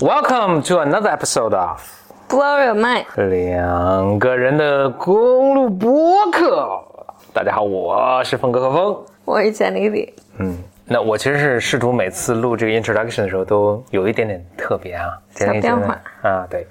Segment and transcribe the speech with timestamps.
[0.00, 1.78] Welcome to another episode of
[2.26, 6.82] Blow your mind，两个人的公路播客。
[7.34, 9.04] 大家好，我是峰哥和峰。
[9.26, 10.14] 我是简丽丽。
[10.38, 16.66] 嗯，那我其实是试图每次录这个 introduction 的时候都有一点点特别啊，小变化啊，对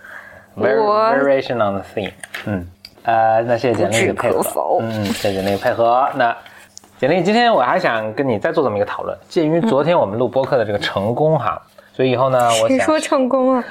[0.57, 2.11] variation on the theme。
[2.47, 2.67] 嗯，
[3.03, 4.79] 呃，那谢谢简丽的配合。
[4.81, 6.09] 嗯，谢谢简丽的配合。
[6.15, 6.35] 那
[6.97, 9.15] 简丽，今天我还想跟你再做这么一个讨论。
[9.27, 11.61] 鉴于昨天我们录播客的这个成功哈，
[11.99, 13.63] 所以以后呢，我想谁说成功了？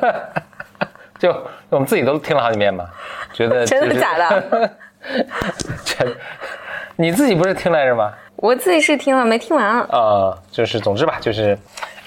[1.18, 1.34] 就
[1.70, 2.84] 我们自己都听了好几遍嘛，
[3.32, 4.70] 觉得、 真的假的？
[5.82, 6.14] 真，
[6.96, 8.12] 你自己不是听来着吗？
[8.36, 9.80] 我自己是听了，没听完。
[9.84, 11.58] 呃，就是总之吧，就是，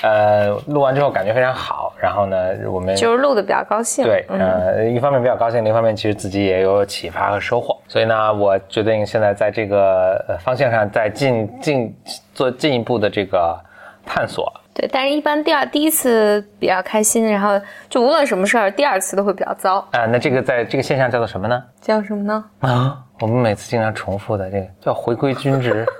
[0.03, 4.05] 呃，录完之后感觉非常好，然后呢，我们就是录的比较高兴。
[4.05, 11.97] 对，嗯，呃，一方面比较高兴，另一方面其实自己也有启发和收获，所以呢，我决定现在在这个呃方向上再进进
[12.35, 13.59] 做进一步的这个
[14.05, 14.53] 探索。
[14.79, 14.89] 对。
[14.91, 19.85] 但是，一般第二第一次比较开心，然后就无论什么事儿，第二次都会比较糟。
[19.91, 21.61] 啊、那这个在这个现象叫做什么呢？
[21.81, 22.45] 叫什么呢？
[22.61, 25.85] 啊，我们每次经常重复的这个叫回归均值。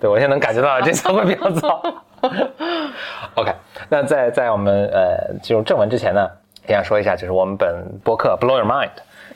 [0.00, 1.82] 对，我现在能感觉到这次会比较糟。
[3.36, 3.54] OK，
[3.88, 6.28] 那在在我们呃进入正文之前呢，
[6.66, 8.90] 也想说一下，就是我们本播客 Blow Your Mind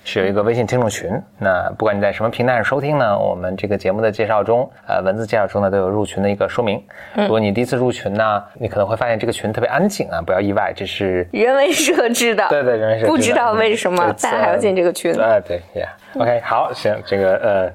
[0.05, 1.11] 是有一个微信听众群。
[1.39, 6.83] 那不管你在什么平台上收听呢，我们这个节目的介绍中，呃，文字介绍中呢都有入群的一个说明。
[7.15, 12.47] 如果你第一次入群呢，你可能会发现这个群特别安静啊，不要意外，这是人为设置的。
[12.51, 15.13] 对对，人为设置的不知道为什么大家还要进这个群。
[15.15, 17.73] 呃，对，Yeah，OK，、好，行，这个呃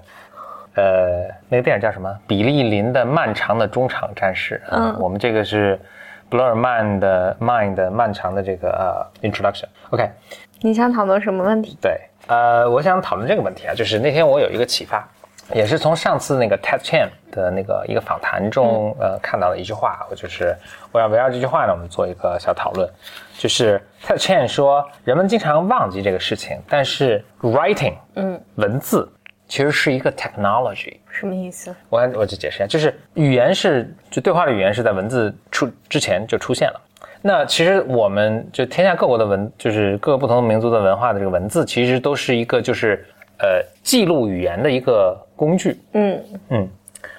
[0.75, 2.15] 呃，那个电影叫什么？
[2.27, 4.61] 比利林的漫长的中场战士。
[4.69, 5.79] 嗯，我们这个是
[6.29, 9.65] Blur Man 的 Mind 的漫长的这个呃 Introduction。
[9.89, 10.09] OK，
[10.61, 11.77] 你想讨论什么问题？
[11.81, 15.07] 对，呃，我想讨论这个问题啊，就是那天我有一个启发，
[15.53, 20.55] 也是从上次那个 Ted Chan 的那个一个访谈中，呃，看到的一句话，我就是
[20.91, 22.87] 我想围绕这句话呢，我们做一个小讨论，
[23.37, 29.11] 就是 Ted Chan 说，人们经常忘记这个事情，但是 writing，嗯，文字
[29.49, 30.95] 其实是一个 technology。
[31.09, 31.75] 什么意思？
[31.89, 36.81] 我我就解释一下，就是语言是就对话的语言是在文字出之前就出现了。
[37.21, 43.05] 那其实我们就天下各国的文，就是各个不同民族的文化的这个文字，其实都是一个就是
[43.39, 45.77] 呃记录语言的一个工具。
[45.91, 46.69] 嗯嗯，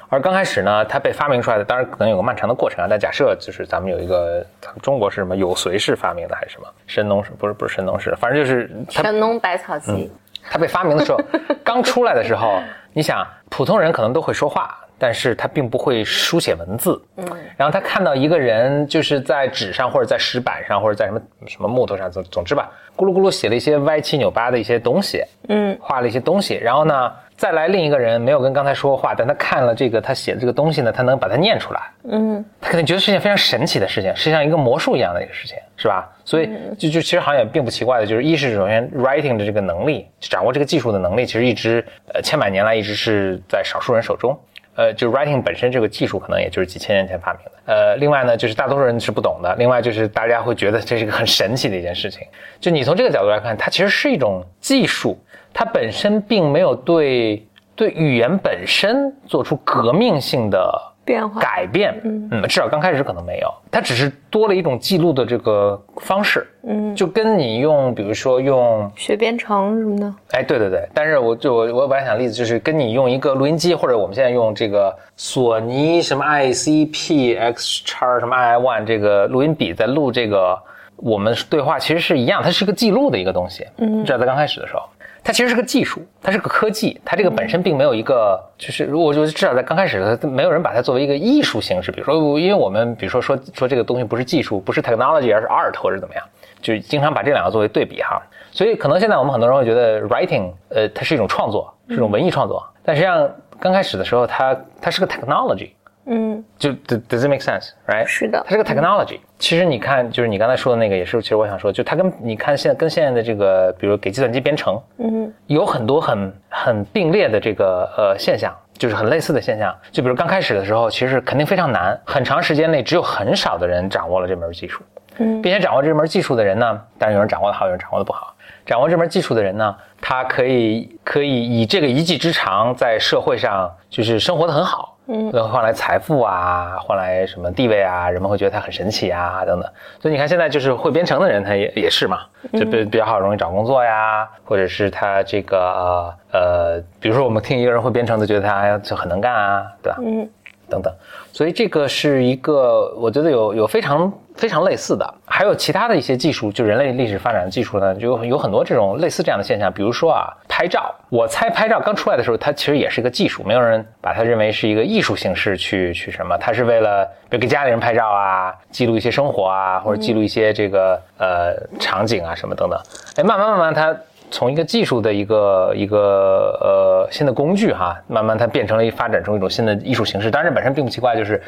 [0.08, 2.86] 而刚开始呢，它被发明出来的，当然可能有个漫长的过程啊。
[2.88, 7.32] 但假设就是咱们有一个，咱们中国是什么有隋氏发明的还是什么神农氏？
[7.38, 10.10] 不是不是神农氏，反正就是神农百草集。
[10.48, 11.20] 它被发明的时候，
[11.64, 12.60] 刚出来的时候，
[12.92, 17.00] 你想普通人可能都会说话，但是他并不会书写文字。
[17.16, 31.80] 嗯，然后他看到一个人就是在纸上或者在石板上或者在什么什么木头上，总总之吧，咕噜咕噜写了一些歪七扭八的一些东西，嗯，画了一些东西，然后呢，再来另一个人没有跟刚才说过话，但他看了这个他写的这个东西呢，他能把它念出来。
[32.04, 36.06] 嗯，他可能觉得是件非常神奇的事情，是像一个魔术一样的一个事情，是吧？
[36.22, 44.38] 所以就就其实好像也并不奇怪的，就是一是首先 writing 的这个能力，掌握这个技术的能力，其实一直呃千百年来一直是在少数人手中。
[44.76, 47.52] 呃，就 writing 本身这个技术可能也就是几千年前发明的。
[47.72, 49.54] 呃，另外呢，就是大多数人是不懂的。
[49.58, 52.20] 另外就是大家会觉得这是一个很神奇的一件事情。
[52.60, 55.18] 就你从这个角度来看，它其实是一种技术，
[55.52, 70.14] 它本身并没有对对语言本身做出革命性的变化改变，嗯，至少刚开始可能没有，它只是多了一种记录的这个方式，嗯，就跟你用，比如说用，学编程什么的。
[70.32, 80.56] 哎，对对对，但是我就我我本来想例子就是跟你用一个录音机，或者我们现在用这个索尼什么 ICP X 叉什么 II One 这个录音笔在录这个
[80.96, 84.82] 我们对话，其实是一样，它是一个记录的一个东西，嗯，至少在刚开始的时候。
[85.22, 96.24] 它其实是个技术，它是个科技，它这个本身并没有一个，就是如果说至少在刚开始的，没有人把它作为一个艺术形式，比如说，因为我们比如说说说这个东西不是技术，不是 technology，而是 art 或者怎么样，
[96.60, 98.20] 就经常把这两个作为对比哈。
[98.50, 105.70] 所以可能现在我们很多人会觉得 writing，呃，它是一种创作，是一种文艺创作，但实际上刚开始的时候，它它是个 technology，
[106.12, 108.04] 嗯，就 does does it make sense，right？
[108.04, 109.20] 是的它是个 technology。
[109.38, 119.72] 其实你看，就是你刚才说的那个，也是其实我想说，就它跟你看现在跟现在的这个，比如给计算机编程，嗯，有很多很很并列的这个呃现象，就是很类似的现象。
[119.92, 124.82] 就比如刚开始的时候，其实肯定非常难，很长时间内只有很少的人掌握了这门技术，
[125.18, 128.34] 嗯，并且掌握这门技术的人呢，当然有人掌握的好，有人掌握的不好。
[128.66, 139.68] 掌握这门技术的人呢，他可以可以以这个一技之长在社会上就是生活的很好，嗯，换来财富啊，换来什么地位啊，人们会觉得他很神奇啊，等等。
[139.98, 142.20] 所以你看现在就是会编程的人，他也也是嘛，
[142.52, 149.98] 就比比较好容易找工作呀，或者是他这个呃呃，比如说我们听一个人会编程的，觉得他就很能干啊，对吧？
[150.00, 150.28] 嗯，
[150.70, 150.90] 等等。
[151.32, 159.72] 所以这个是一个，我觉得有有非常非常类似的，还有其他的一些技术，就人类历史发展的技术呢，就有很多这种类似这样的现象。
[159.72, 172.80] 比如说啊，拍照，我猜拍照刚出来的时候，它其实也是一个技术，没有人把它认为是一个艺术形式去去什么，它是为了比如给家里人拍照啊，记录一些生活啊，或者记录一些这个呃场景啊什么等等。
[173.16, 173.96] 哎，慢慢慢慢它。
[174.30, 180.30] 从一个技术的一个一个呃新的工具哈，慢慢它变成了一发展成一种新的艺术形式。
[180.30, 181.42] 当然，这本身并不奇怪，就是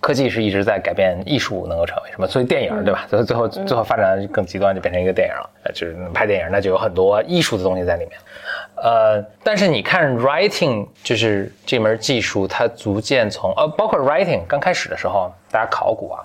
[0.00, 2.26] 科技是一直在改变艺术能够成为什么。
[2.26, 3.06] 所以电影对吧？
[3.08, 5.50] 最后最后最后发展更极端，就变成一个电影了。
[5.74, 8.12] 就是拍电影，那就有很多艺术的东西在里面。
[8.76, 16.22] 呃，但是你看 writing 就是这门技术，它逐渐从呃，包括 writing 刚开始的时候，大家考古啊，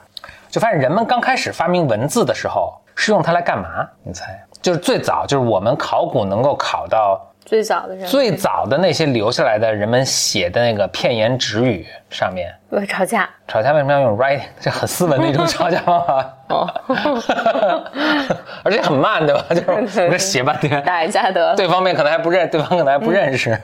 [0.49, 3.87] 就发现人们刚开始发明文字的时候是用它来干嘛？
[4.03, 4.39] 你猜？
[4.61, 14.41] 就是最早，就是我们考古能够考到最早的人，最早的那些留下来的人们写的那个片言只语上面，为吵架，吵架为什么要用 writing？
[14.61, 16.67] 这很斯文的一种吵架方法，哦，
[18.63, 19.43] 而且很慢，对吧？
[19.49, 23.59] 就是写半天，打一架得了，对方面可能还不认，对方可能还不认识，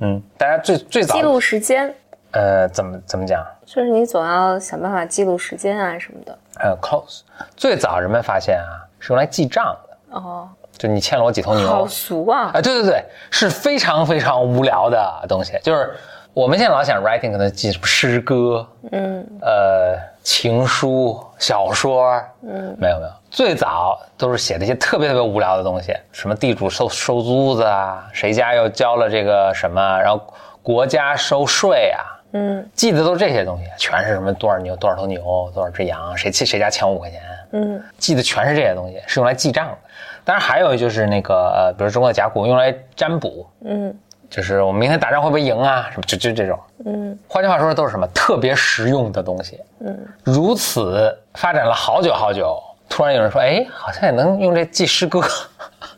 [0.00, 1.94] 嗯，大家最最早记录时间，
[2.32, 3.44] 呃，怎么怎么讲？
[3.66, 6.36] 就是你总要想办法记录时间啊什么的。
[6.58, 7.20] 还有 close，
[7.54, 9.76] 最早人们发现啊，是用来记账。
[10.10, 12.50] 哦，就你欠了我几头牛，好俗啊！
[12.54, 15.58] 啊，对对对，是非常非常无聊的东西。
[15.62, 15.94] 就是
[16.32, 22.12] 我们现在老想 writing 可能记什么诗歌，嗯，呃，情书、小说，
[22.42, 30.20] 嗯，没有没有，最早都是写那些特别特别无聊的东西，什么地主收收租子啊，谁家又交了这个什么，然后
[30.62, 37.20] 国家收税啊，嗯，记的都是这些东西，全是什么多少牛多少头牛多少只羊，谁欠谁家欠五块钱，
[37.52, 39.78] 嗯，记的全是这些东西，是用来记账的。
[40.24, 43.94] 当然还有就是那个呃，比如中国的甲骨用来占卜，嗯，
[44.28, 45.88] 就是我们明天打仗会不会赢啊？
[45.90, 55.22] 什么就就这种，嗯，换句话说都是什么特别实用的东西，嗯，如此发展了好久好久，突然有人说，哎，好像也能用这记诗歌，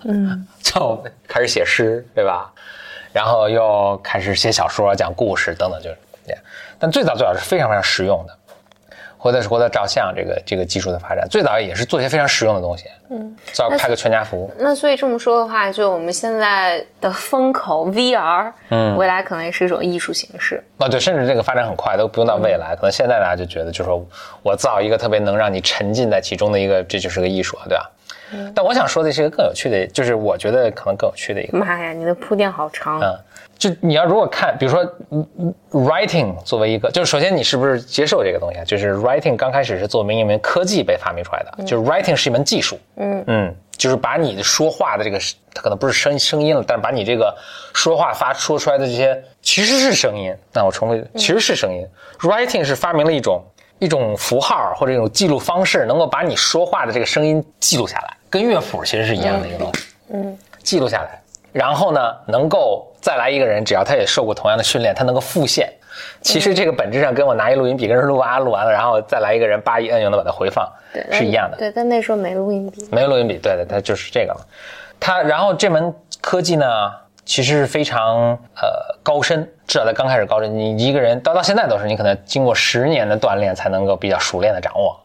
[0.05, 2.53] 嗯， 就开始写诗，对吧？
[3.13, 5.99] 然后又开始写小说、讲故事等等，就是
[6.79, 8.37] 但最早最早是非常非常实用的。
[9.23, 12.87] 或者是或者照相这个这个技术的发展，最早也是做一些非常实用的东西。
[13.11, 14.51] 嗯，照拍个全家福。
[14.57, 20.65] 那所以这么说的话，就我们现在的风口 VR，嗯，未来可能也是一种艺术形式。
[20.79, 24.03] 啊，对，甚至这个发展很快，都不用到未来，可能现在大家就觉得，就说
[24.43, 27.91] 我造一个特别能让你沉浸在其中的一个，这就是个艺术，对吧？
[28.33, 28.51] 嗯。
[28.57, 31.59] 但我想说的是一个更有趣的，就是我觉得可能更有趣的一个。
[31.59, 32.99] 妈呀，你的铺垫好长。
[33.03, 33.15] 嗯。
[33.61, 34.83] 就你要如果看，比如说
[35.71, 38.65] ，writing 作为一个，就是首先你是不是接受这个东西啊？
[38.65, 45.19] 就是 writing 刚开始是作为一门科技被发明出来的，就是 writing 是一门技术，嗯嗯，就是把你的说话的这个，
[45.53, 47.37] 它可能不是声声音了，但是把你这个
[47.75, 50.35] 说话发说出来的这些其实是声音。
[50.55, 51.87] 那我重复，其实是声音。
[52.21, 53.45] writing 是发明了一种
[53.79, 59.85] 一种符号或者一种记录方式，能够把你说话的这个声音记录下来，跟乐谱其实是一样的一个东西，
[60.15, 61.21] 嗯，记录下来。
[61.53, 65.73] 然后呢，能够再来一个人，只要他也受过同样的训练，他能够复现。
[66.23, 70.71] 其实这个本质上跟我拿一录音笔跟人录啊录完了，然后再来一个人叭一摁又能把它回放，
[71.11, 71.59] 是一样的。
[71.59, 72.89] 对，但那时候没录音笔。
[72.91, 74.47] 没有录音笔，对对，它就是这个了。
[74.99, 76.67] 它然后这门科技呢，
[77.25, 84.99] 其实是非常呃高深，至少在刚开始高深，你一个人到到现在都是，你可能经过十年的锻炼才能够比较熟练的掌握。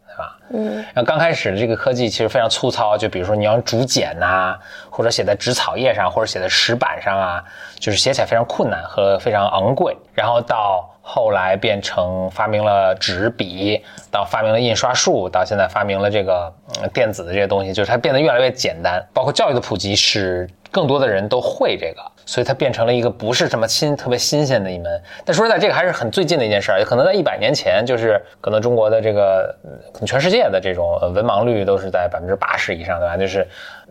[0.49, 4.57] 嗯，然后刚开始这个科技其实非常粗糙，就比如说你要竹简呐，
[4.89, 7.43] 或者写在纸草页上，或者写在石板上啊，
[7.79, 9.97] 就是写起来非常困难和非常昂贵。
[10.13, 16.53] 然后到后来变成发明了纸笔，到发明了印刷术，到现在发明了这个
[16.93, 19.03] 电子的这些东西，就是它变得越来越简单。
[19.13, 22.01] 包括教育的普及，使更多的人都会这个。
[22.27, 25.01] 所以它变成了一个不是什么新、特别新鲜的一门。
[25.23, 26.83] 但说实在，这个还是很最近的一件事儿。
[26.83, 29.55] 可能在一百年前，就是可能中国的这个，
[29.93, 33.15] 可能全世界的这种文盲率都是在百分之八十以上，对吧？
[33.15, 33.47] 就是，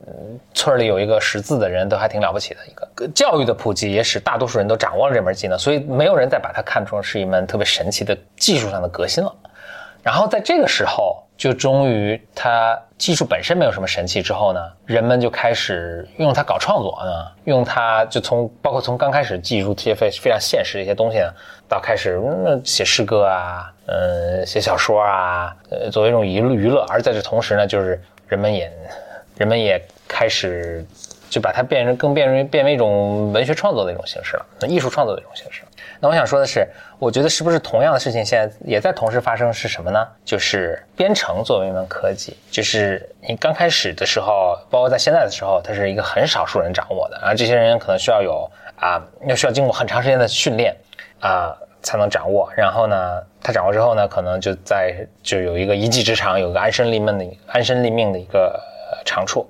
[0.07, 3.09] 嗯，村里有一个识字的人都还挺了不起的一个。
[3.15, 9.33] 教育的普及也使大多数人都掌握了这门技能，所以没有人再把它看成是一门特别神奇的技术上的革新了。
[10.03, 11.24] 然后在这个时候。
[11.37, 21.27] 就终于，它技术本身没有什么神奇之后呢，人们就开始用它搞创作呢，用它就从包括从刚开始技术这些非非常现实的一些东西呢，
[21.69, 26.87] 到开始嗯写诗歌啊，呃，写小说啊，呃，作为一种娱娱乐。
[26.89, 28.73] 而在这同时呢，就是人们也，
[29.37, 30.87] 人们也开始
[31.31, 35.63] 就把它变成更变为变为一种文学创作的一种形式了，那艺术创作的一种形式。
[36.01, 36.67] 那我想说的是，
[36.99, 39.53] 我觉得是不是同样的事情现在也在同时发生？
[39.53, 40.07] 是什么呢？
[40.25, 50.75] 就是编程作为一门科技，就是你刚开始的时候，包括在现在的时候，它是一个很少数人掌握的，而这些人可能需要有啊，要需要经过很长时间的训练
[51.21, 52.51] 啊，才能掌握。
[52.57, 58.61] 然后呢，他掌握之后呢，可能就在就有一个一技之长，有个安身立命的安身立命的一个
[59.05, 59.49] 长处。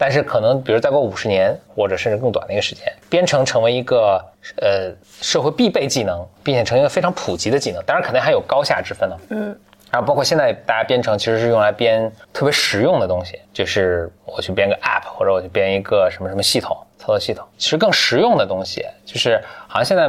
[0.00, 4.18] 但是可能，比如再过五十年，或者甚至更短的一个时间，编程成为一个
[4.56, 4.90] 呃
[5.20, 7.84] 社会必备技能，并且成为一个非常普及的技能。
[7.84, 9.16] 当然，肯定还有高下之分呢。
[9.28, 9.60] 嗯。
[9.90, 19.38] 然后包括现在大家编程其实是用来编特别实用的东西，就是我去编个 App，或者我去编一个什么什么系统操作系统，其实更实用的东西，就是
[19.68, 20.08] 好像现在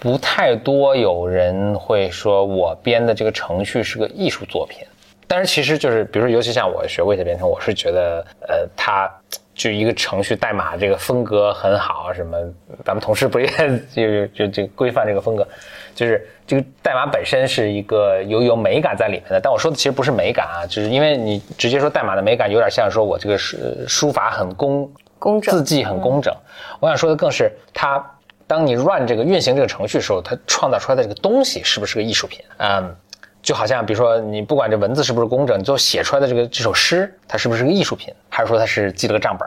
[0.00, 4.86] 不太多有人会说我编的这个程序是个艺术作品。
[5.26, 9.10] 但是其实就是，比如说，尤其像我学过一些编程，我是觉得，呃，它
[9.54, 12.36] 就一个程序代码这个风格很好，什么，
[12.84, 13.48] 咱们同事不也
[13.94, 15.46] 就就就规范这个风格，
[15.94, 19.40] 就是这个代码本身是一个有有美感在里面的。
[19.40, 26.34] 但我说的其实不是美感啊，就是因为你直接说代码的美感，有点像说我这个书书法很工工整，字迹很工整。
[26.80, 28.04] 我想说的更是，它
[28.46, 32.44] 当你 run 这个运行这个程序的时候，它创造出来的这个东西是不是个艺术品？
[32.58, 32.94] 嗯。
[33.44, 39.46] 就好像，比如说，你不管这文字是不是工整，你最后写出来的这个这首诗，它是不是个艺术品，还是说它是记了个账本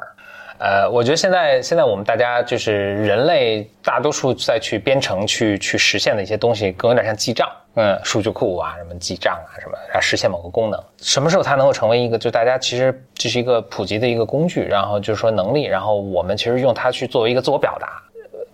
[0.60, 10.84] 呃，我觉得现在现在我们大家就是人类大多数再去编程去去实现的一些东西，更有点像记账，嗯，数据库啊，什么记账啊，什么，然后实现某个功能。
[11.00, 18.02] 什么时候它能够成为一个，就大家其实这是一个普及的一个工具，然后就是说能力，然后我们其实用它去作为一个自我表达，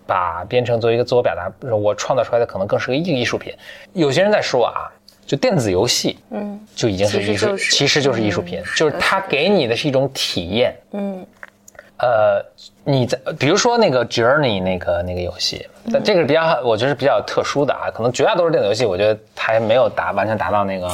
[0.06, 3.54] 把编程作为一个自我表达，我创造出来的可能更是个艺艺术品。
[3.94, 4.90] 有些人在说啊。
[5.26, 11.26] 就电子游戏，嗯，就已经是艺术，其实就是艺术品，就是它给你的是一种体验，嗯，
[11.98, 12.44] 呃，
[12.84, 20.88] 你在比如说那个 Journey 那个那个游戏，但这个是比较，我觉得是比较特殊的啊，可能绝大多数电子游戏，我觉得还没有达完全达到那个。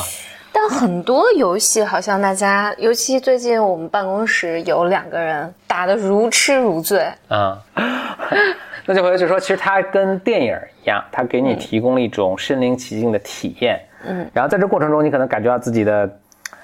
[0.53, 7.59] 但很多游戏好像大家，尤其最近我们办公室有两个人打得如痴如醉，啊。
[8.87, 13.81] 那就回来就说，其实它跟电影一样，它给你提供了一种身临其境的体验。
[14.07, 16.11] 嗯，然后在这过程中，你可能感觉到自己的，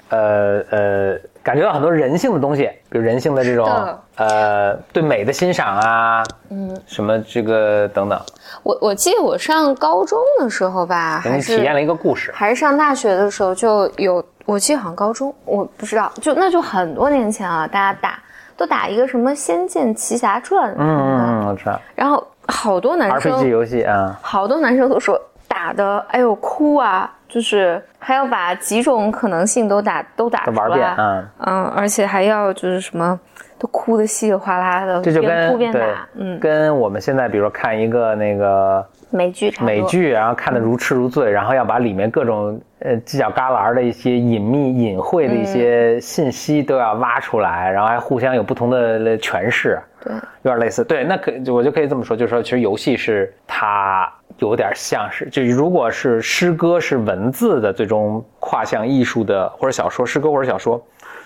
[0.09, 3.67] 呃呃，感觉到很多人性的东西，比如人性的这种
[4.15, 8.19] 呃对美的欣赏啊，嗯，什么这个等等。
[8.63, 18.19] 我我记得我上高中的时候吧，还是体验了一个故事，还是上大学的时候就有，我记得好像高中，我不知道，就那就很多年前啊，大家打
[18.55, 21.79] 都打一个什么《仙剑奇侠传》，嗯我知道。
[21.95, 27.13] 然后好多男生 RPG 游戏啊，好多男生都说打的，哎呦哭啊。
[27.27, 31.27] 就是还要把几种可能性都打都打出来，嗯。
[31.45, 33.19] 嗯，而且还要就是什么
[33.59, 54.11] 都哭的稀里哗啦的，这就跟对，嗯，跟我们现在比如说看一个那个美剧，美剧，然后看的如痴如醉，然后要把里面各种呃犄角旮旯的一些隐秘隐晦的一些信息都要挖出来，然后还互相有不同的诠释，对，有点类似，对，那可我就可以这么说，就是说其实游戏是它。
[54.39, 60.79] 有点像是，就如果是诗歌是文字的最终跨向艺术的，或者小说诗歌或者小说，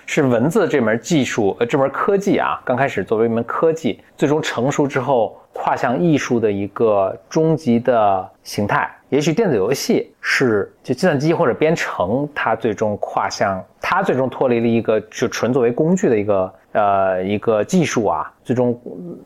[0.05, 8.89] 是文字这门技术呃这门科技啊，刚开始作为一门科技，最终成熟之后跨向艺术的一个终极的形态。
[9.09, 16.51] 也许电子游戏是就计算机或者编程，它最终跨向它最终脱离了一个就纯作为工具的一个。
[16.73, 18.79] 呃，一个技术啊，最终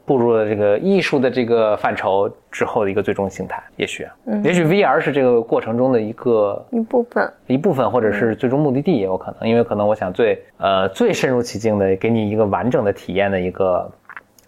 [0.04, 13.88] 步入了这个艺术的这个范畴之后的一个最终形态，也许，嗯，也许 VR 是这个过程中的一个一部分，一部分，或者是最终目的地也有可能，因为可能我想最呃最深入其境的给你一个完整的体验的一个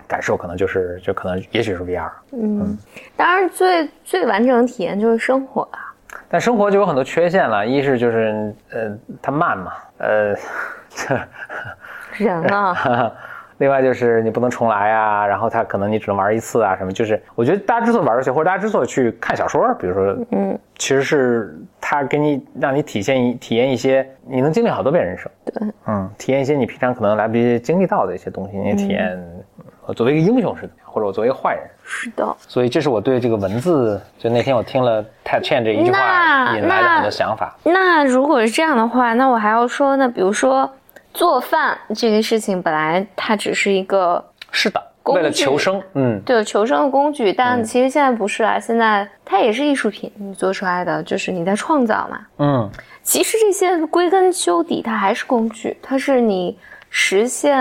[0.08, 2.76] 感受，可能就是就可能也许是 VR，嗯，
[3.16, 5.94] 当然最最完整的体验就是生活啊，
[6.28, 10.36] 但生活就有很多缺陷了，一是就是呃它慢嘛，呃。
[12.18, 13.12] 人啊，
[13.60, 16.92] 另外就是你不能重来啊，然后他可能你只能玩一次啊，什么？
[16.92, 29.20] 就是我觉得大家之所以玩游戏，或者大家之所以去看小说，比如说，嗯，其实是他给你让你体现一体验一些你能经历好多遍人生，对，嗯，体验一些你平常可能来不及经历到的一些东西，你体验
[29.88, 32.36] 我作为一个英雄是怎么样，或者我作为一个坏人是的。
[32.40, 37.56] 所以这是我对这个文字，就那天我听了 Ted Chen 这一句话引来的很多想法。
[37.64, 40.70] 那如果是这样的话，那我还要说呢，比如说。
[41.18, 47.34] 做饭这个事情本来它只是一个是的，为了求生，嗯，对，求生的工具。
[47.34, 52.70] 但其实现在不是啊，现在它也是艺术品，你做出来的就是你在创造嘛，嗯。
[53.02, 56.56] 其实这些归根究底，它还是工具，它是你
[57.00, 57.56] 实现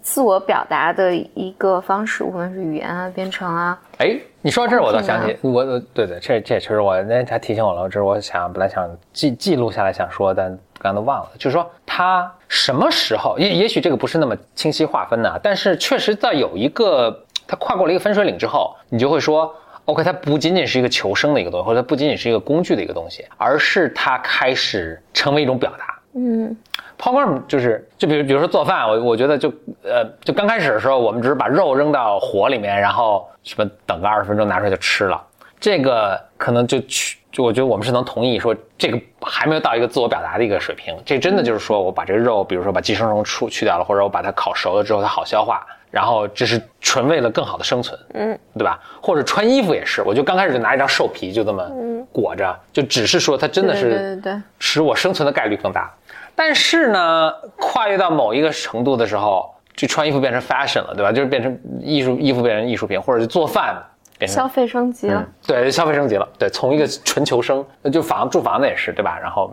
[0.00, 3.80] 自我表达的一个方式，无论是语言啊、编程啊。
[3.98, 10.48] 哎，你说到这儿，我倒想起我，对对，这这其实我那他提醒我了，这是我想本来想记记录下来想说，但
[10.80, 12.30] 刚刚都忘了，就是说他。
[12.48, 13.38] 什么时候？
[13.38, 25.98] 也也许这个不是那么清晰划分的，但是确实在有一个他跨过了一个分水岭之后，你就会说 OK，它不仅仅是一个求生的一个东西，或者它不仅仅是一个工具的一个东西，而是它开始成为一种表达。
[26.14, 26.54] 嗯
[27.02, 29.48] ，program 就是就比如比如说做饭，我我觉得就
[29.82, 35.20] 呃就刚开始的时候，我们只是把肉扔到火里面，然后什么等个二十分钟拿出来就吃了，
[35.58, 45.66] 这个可能就去就我觉得我们是能同意说这个还没有到一个自我表达的一个水平，这真的就是说我把这个肉，比如说把寄生虫出去掉了，或者我把它烤熟了之后它好消化。
[45.90, 48.80] 然后这是纯为了更好的生存，嗯，对吧？
[49.02, 51.70] 或者穿衣服也是，我就刚开始就拿一张兽皮就这么
[52.10, 54.18] 裹着，就只是说它真的是
[54.58, 55.92] 使我生存的概率更大。
[56.34, 61.12] 但是呢，跨越到某一个程度的时候，就穿衣服变成 fashion 了，对吧？
[61.12, 63.82] 就是变成艺术，衣服变成艺术品，或者是做饭
[64.18, 69.18] 变成消费升级了，对，消费升级了，对，从一个纯求生，就房住房子也是，对吧？
[69.20, 69.52] 然后。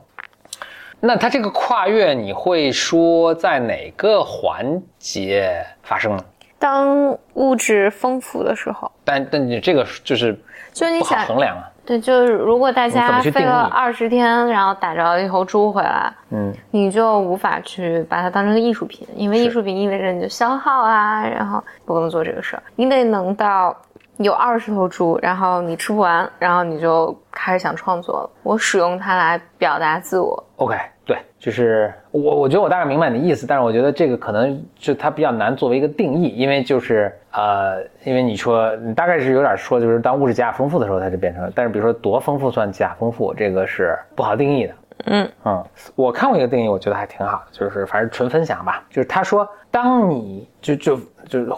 [1.01, 6.23] 那它这个跨越，你会说在哪个环节发生呢？
[6.59, 8.91] 当物质丰富的时候。
[9.03, 10.37] 但但你这个就是
[10.73, 11.63] 就你想衡量啊？
[11.85, 22.61] 对，就是如果大家飞了二十天，然后打着一头猪回来，嗯，你就无法去把它当成个艺术品，因为艺术品意味着你的消耗啊，然后不能做这个事儿。
[22.75, 23.75] 你得能到
[24.19, 28.29] 有二十头猪，然后你吃不完，然后你就开始想创作了。
[28.43, 30.43] 我使用它来表达自我。
[30.57, 44.73] OK，对，就是我，我觉得我大概明白你的意思，但是我觉得这个可能就它比较难作为一个定义，因为就是呃，因为你说你大概是有点说，就是当物质极大丰富的时候，它就变成了，但是比如说多丰富算极大丰富，这个是不好定义的。
[45.05, 50.97] 嗯嗯，我看过一个定义，我觉得还挺好的，就是反正纯分享吧，就是他说，当你就就
[51.27, 51.49] 就是，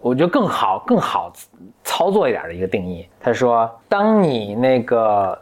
[0.00, 1.32] 我觉得更好更好
[1.84, 5.38] 操作一点的一个定义，他说，当你那个。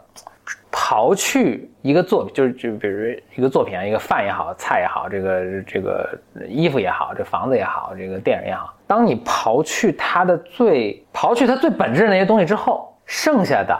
[0.73, 13.77] 刨去一个作品，就是就比如一个作品啊，一个饭也好，菜也好，这个这个衣服也好，这房子也好，这个电影也好，当你刨去它的最刨去它最本质的那些东西之后，剩下的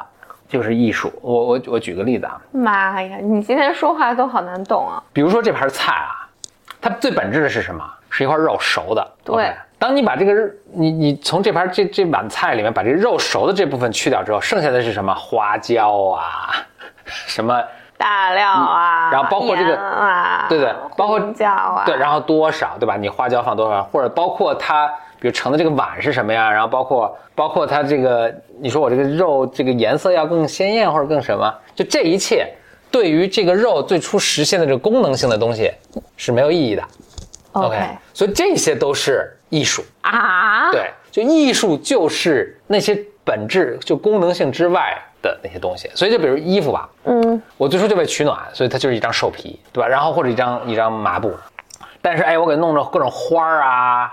[0.49, 1.11] 就是艺术。
[1.21, 5.01] 我我我举个例子啊，妈呀，你今天说话都好难懂啊。
[5.13, 6.27] 比如说这盘菜啊，
[6.81, 7.89] 它最本质的是什么？
[8.11, 9.11] 是一块肉熟的。
[9.23, 9.51] 对。
[9.79, 10.31] 当你把这个
[10.73, 15.11] 你你从这盘这这碗菜里面把这肉熟的这部分去掉之后，剩下的是什么？
[15.15, 16.53] 花椒啊。
[17.03, 17.61] 什么
[17.97, 22.95] 大料啊，然后包括这个啊，对对，包括椒啊，对，然后多少对吧？
[22.95, 24.87] 你花椒放多少，或者包括它，
[25.19, 26.49] 比如盛的这个碗是什么呀？
[26.49, 31.53] 然后包括包括它这个，你说我这个肉这个颜色要更鲜艳或者更什么？
[31.75, 32.47] 就这一切，
[32.89, 35.71] 对于这个肉最初实现的这个功能性的东西
[36.15, 36.83] 是没有意义的。
[37.53, 37.77] OK，
[38.13, 40.71] 所以这些都是艺术啊。
[40.71, 44.97] 对，就艺术就是那些本质就功能性之外。
[45.23, 49.87] 的那些东西，所以就比如衣服吧，嗯，我最初就为取暖，所以它就是一张兽皮，对吧？
[49.87, 51.31] 然后或者一张一张麻布，
[52.01, 54.11] 但是哎，我给弄着各种花儿啊，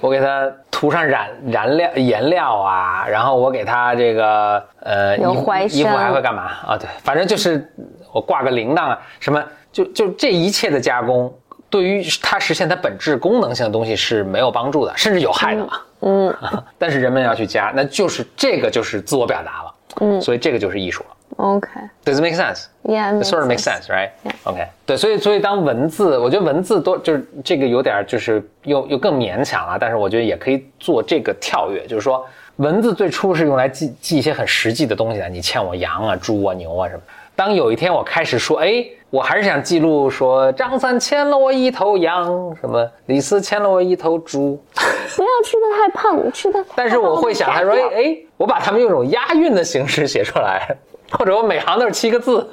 [0.00, 6.76] 我给它涂上染染料颜料啊，然后我给它这个呃衣服衣服还会干嘛啊？
[6.76, 7.72] 对，反正就是
[8.12, 9.40] 我挂个铃铛啊，什么
[9.70, 11.32] 就就这一切的加工，
[11.70, 15.80] 对于它实现它本质功能性的东西是没有帮助的，甚至有害的嘛。
[16.00, 16.36] 嗯，
[16.76, 19.74] 但是人们要去加，那就是这个就是自我表达了。
[20.00, 21.16] 嗯，所以这个就是艺术了。
[21.36, 22.64] OK，Does it make sense?
[22.82, 24.10] Yeah, it sort of makes sense, right?
[24.44, 37.02] OK，对，所以所以当文字，我觉得文字多就是这个有点就是又又更勉强了，但是我觉得也可以做这个跳跃，就是说文字最初是用来记记一些很实际的东西的，你欠我羊啊、猪啊、牛啊什么。
[37.40, 44.62] 当有一天我开始说，哎，我还是想记录说张三牵了我一头羊，什么李四牵了我一头猪，
[45.16, 46.62] 不要吃的太胖，吃的。
[46.76, 50.76] 但是我会想，他说，哎哎，我把他们用一种押韵的形式写出来，
[51.12, 52.46] 或者我每行都是七个字，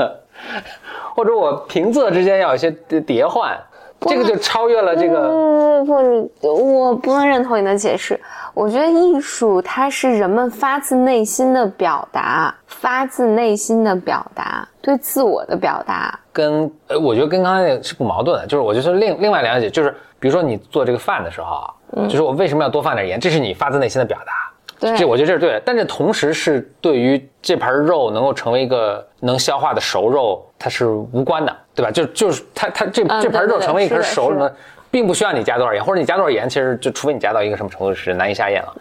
[1.13, 2.71] 或者我平仄之间要有一些
[3.01, 3.59] 叠换。
[4.01, 5.29] 这个就超越了这个。
[5.29, 8.19] 不不不，你我不能认同你的解释。
[8.53, 16.19] 我觉得艺术它是人们发自内心的表达，发自内心的表达，对自我的表达。
[16.33, 18.47] 跟呃，我觉得跟刚才那个是不矛盾的。
[18.47, 21.73] 就是我就是另另外两解，就是比如说你做这个饭的时候啊，
[22.07, 23.19] 就是我为什么要多放点盐？
[23.19, 24.33] 这是你发自内心的表达。
[24.79, 25.61] 对，这我觉得这是对的。
[25.65, 31.55] 但是同时是对于这盘肉能够成为一个能消化的熟肉，它是无关的。
[31.77, 31.91] 对吧？
[31.91, 34.51] 就就是它它这这盘肉成为一盆熟了，
[34.89, 38.75] 并不需要你加多少盐，或者你加多少盐，其实就除非你加到一个什么程度是难以下咽了，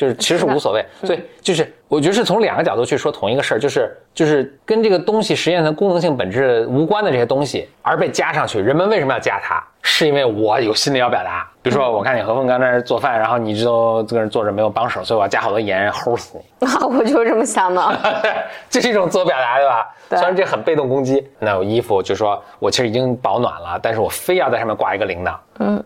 [0.00, 0.82] 就是其实是无所谓。
[1.04, 9.62] 所以就是我觉得是从两个角度去说同一个事儿，就是就是跟这个东西实验的功能性本质无关的这些东西而被加上去，人们为什么要加它？
[9.82, 11.46] 是因为我有心里要表达。
[11.62, 16.66] 比如说，我看你何凤刚在那做饭，然后你就这个人坐着没有帮手，所以我要加好多盐齁死你。
[16.66, 17.98] 啊我就是这么想的，
[18.70, 19.86] 这是一种自我表达，对吧？
[20.08, 21.26] 虽然这很被动攻击。
[21.38, 25.34] 那我衣服就说我其实已经保暖了，但是我非要在上面挂一个铃铛。
[25.58, 25.84] 嗯，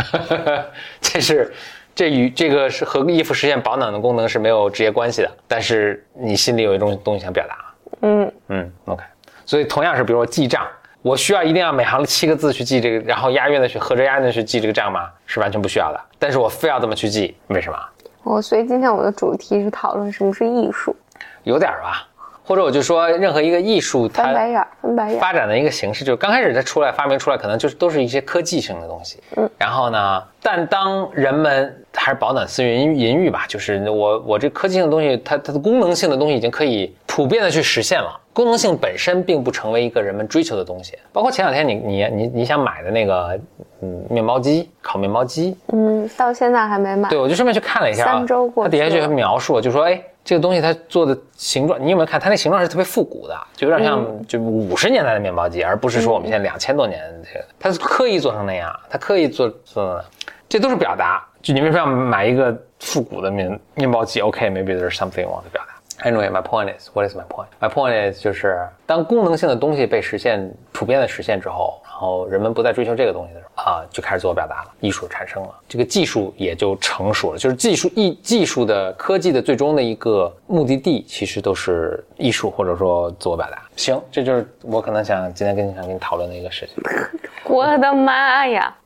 [1.00, 1.52] 这是
[1.94, 7.56] 这与这个是和衣服实现保暖的功能是没有直接关系的，但是你心里有一种东西想表达。
[8.00, 9.02] 嗯嗯，OK。
[9.44, 10.66] 所以同样是，比如说记账，
[11.02, 15.10] 我需要一定要每行的七个字去记这个，然后押韵的去合着押韵的去记这个账吗？
[15.26, 16.00] 是完全不需要的。
[16.18, 17.78] 但是我非要这么去记，为什么？
[18.22, 20.94] 哦，所以今天我的主题是讨论什么是艺术，
[21.42, 22.08] 有点吧。
[22.52, 29.18] 或者我就说，任何一个艺术，它翻白眼，翻白眼，发展的一个形式，就是刚开始它出来发明出来，可能就是都是一些科技性的东西。
[29.38, 38.20] 嗯，然后呢，但当人们还是饱暖思淫淫欲吧，就是我我这科技性的东西，它它的功能性的东西已经可以普遍的去实现了。
[38.34, 40.98] 功能性本身并不成为一个人们追求的东西。
[41.10, 43.40] 包括前两天你你你你想买的那个
[43.80, 47.08] 嗯面包机，烤面包机，嗯，到现在还没买。
[47.08, 49.98] 对，我就顺便去看了一下，三周过，它底下就描述，就说哎。
[50.24, 52.20] 这个东西它做的形状，你有没有看？
[52.20, 57.44] 它那形状是特别复古的，就有点像就五十年代的面包机，而不是说我们现在两千多年这个。
[57.58, 60.02] 它是刻意做成那样，它刻意做做，
[60.48, 61.26] 这都是表达。
[61.42, 65.72] 就你为什么要买一个复古的面面包机？OK，maybe there's something want to 表达。
[66.08, 77.38] Anyway，my point is，what is my point？My point is，就是当功能性的东西被实现、普遍的实现之后，然后人们不再追求这个东西的时候，啊，就开始自我表达了，艺术产生了，这个技术也就成熟了。
[77.38, 83.62] 就是技术艺技术的科技的最终的一个目的地，其实都是艺术或者说自我表达。
[83.76, 86.82] 行，这就是我可能想今天跟你想跟你讨论的一个事情。
[87.46, 88.76] 我的妈呀！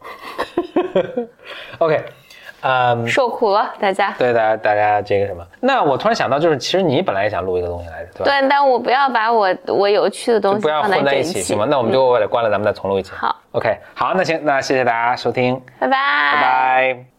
[1.78, 2.04] OK。
[2.62, 4.14] 嗯，受苦了，大家。
[4.18, 5.44] 对，大家，大家这个什么？
[5.60, 8.24] 那我突然想到，就是其实你本来也想录一个东西来着，对吧？
[8.24, 11.66] 对，但我不要把我我有趣的东西不要混在一起，行吗？
[11.68, 13.12] 那我们就为了关了，咱们再重录一期。
[13.14, 15.96] 好，OK，好，那行，那谢谢大家收听，拜拜，
[16.32, 17.15] 拜拜。